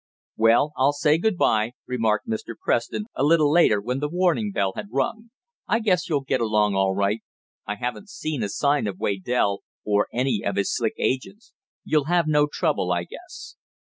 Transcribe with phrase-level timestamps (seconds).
[0.35, 2.55] "Well, I'll say good bye," remarked Mr.
[2.59, 5.29] Preston, a little later, when the warning bell had rung.
[5.67, 7.21] "I guess you'll get along all right.
[7.67, 11.53] I haven't seen a sign of Waydell, or any of his slick agents.
[11.83, 13.57] You'll have no trouble I guess."